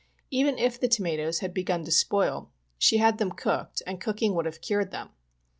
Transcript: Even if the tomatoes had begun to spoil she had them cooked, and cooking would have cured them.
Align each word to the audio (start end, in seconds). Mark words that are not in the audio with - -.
Even 0.31 0.57
if 0.57 0.79
the 0.79 0.87
tomatoes 0.87 1.41
had 1.41 1.53
begun 1.53 1.85
to 1.85 1.91
spoil 1.91 2.49
she 2.79 2.97
had 2.97 3.19
them 3.19 3.29
cooked, 3.31 3.83
and 3.85 4.01
cooking 4.01 4.33
would 4.33 4.45
have 4.47 4.59
cured 4.59 4.89
them. 4.89 5.11